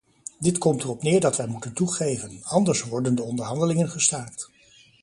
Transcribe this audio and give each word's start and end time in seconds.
Dit 0.39 0.57
komt 0.57 0.83
erop 0.83 1.03
neer 1.03 1.19
dat 1.19 1.35
wij 1.37 1.47
moeten 1.47 1.73
toegeven, 1.73 2.43
anders 2.43 2.83
worden 2.83 3.15
de 3.15 3.21
onderhandelingen 3.23 3.89
gestaakt. 3.89 4.49